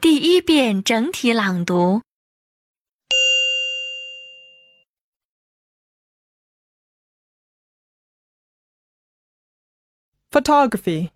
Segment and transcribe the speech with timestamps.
[0.00, 2.02] 第一遍整体朗读。
[10.32, 11.10] Photography.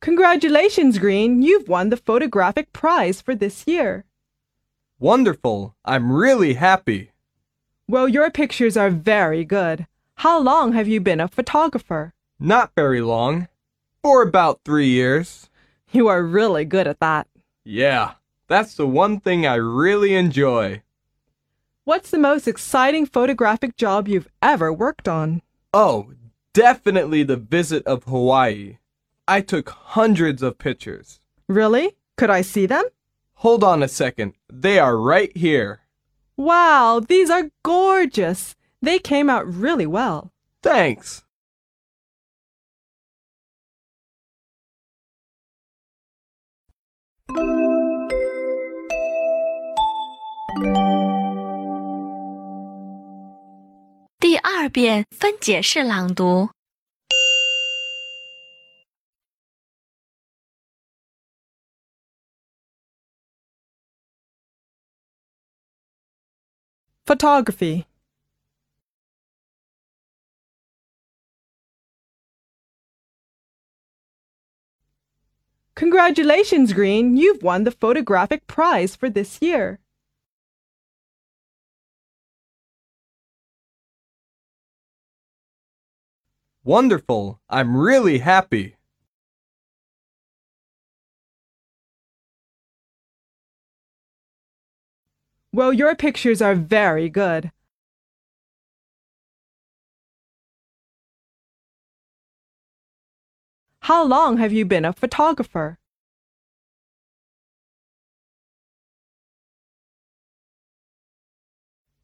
[0.00, 1.42] Congratulations, Green.
[1.42, 4.04] You've won the photographic prize for this year.
[4.98, 5.74] Wonderful.
[5.84, 7.10] I'm really happy.
[7.88, 9.86] Well, your pictures are very good.
[10.16, 12.12] How long have you been a photographer?
[12.38, 13.48] Not very long.
[14.02, 15.48] For about three years.
[15.91, 17.27] You are really good at that.
[17.63, 18.13] Yeah,
[18.47, 20.83] that's the one thing I really enjoy.
[21.85, 25.41] What's the most exciting photographic job you've ever worked on?
[25.73, 26.11] Oh,
[26.53, 28.77] definitely the visit of Hawaii.
[29.27, 31.19] I took hundreds of pictures.
[31.47, 31.95] Really?
[32.17, 32.83] Could I see them?
[33.35, 34.33] Hold on a second.
[34.51, 35.81] They are right here.
[36.35, 38.55] Wow, these are gorgeous.
[38.81, 40.31] They came out really well.
[40.61, 41.23] Thanks.《
[54.66, 56.50] 二遍分解式朗读。
[67.06, 67.86] Photography.
[75.74, 77.16] Congratulations, Green.
[77.16, 79.78] You've won the photographic prize for this year.
[86.63, 87.39] Wonderful.
[87.49, 88.75] I'm really happy.
[95.53, 97.51] Well, your pictures are very good.
[103.81, 105.79] How long have you been a photographer?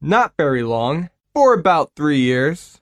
[0.00, 1.10] Not very long.
[1.34, 2.80] For about three years.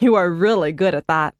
[0.00, 1.34] You are really good at that.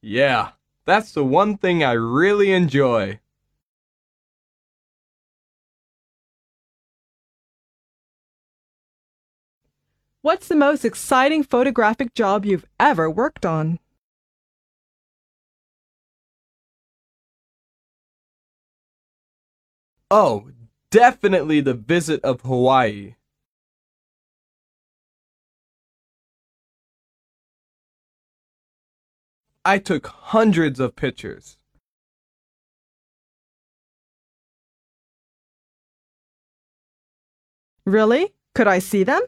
[0.00, 0.52] Yeah,
[0.86, 3.18] that's the one thing I really enjoy.
[10.22, 13.80] What's the most exciting photographic job you've ever worked on?
[20.10, 20.50] Oh,
[20.90, 23.14] definitely the visit of Hawaii.
[29.64, 31.58] I took hundreds of pictures.
[37.84, 38.34] Really?
[38.54, 39.22] Could I see them?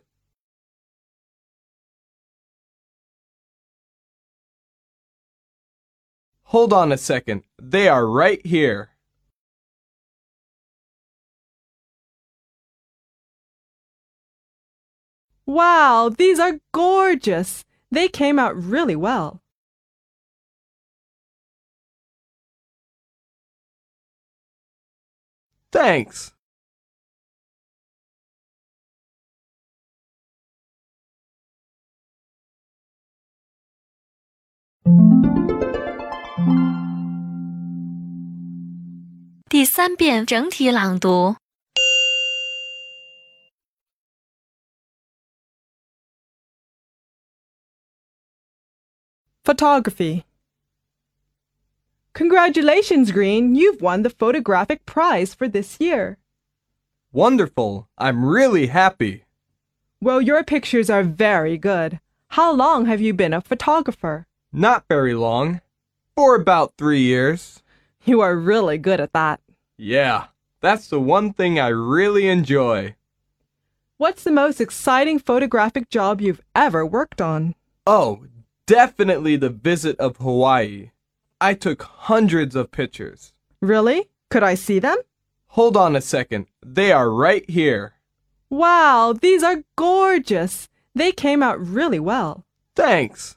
[6.44, 7.44] Hold on a second.
[7.60, 8.91] They are right here.
[15.46, 17.64] Wow, these are gorgeous.
[17.90, 19.42] They came out really well.
[25.72, 26.32] Thanks.《
[49.44, 50.24] Photography.
[52.12, 53.56] Congratulations, Green.
[53.56, 56.18] You've won the photographic prize for this year.
[57.10, 57.88] Wonderful.
[57.98, 59.24] I'm really happy.
[60.00, 61.98] Well, your pictures are very good.
[62.28, 64.26] How long have you been a photographer?
[64.52, 65.60] Not very long.
[66.14, 67.64] For about three years.
[68.04, 69.40] You are really good at that.
[69.76, 70.26] Yeah,
[70.60, 72.94] that's the one thing I really enjoy.
[73.96, 77.56] What's the most exciting photographic job you've ever worked on?
[77.86, 78.26] Oh,
[78.66, 80.90] definitely the visit of Hawaii.
[81.40, 83.32] I took hundreds of pictures.
[83.60, 84.08] Really?
[84.30, 84.96] Could I see them?
[85.48, 86.46] Hold on a second.
[86.64, 87.94] They are right here.
[88.48, 90.68] Wow, these are gorgeous.
[90.94, 92.44] They came out really well.
[92.76, 93.36] Thanks.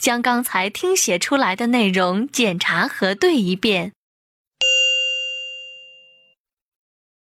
[0.00, 3.92] 将刚才听写出来的内容检查核对一遍。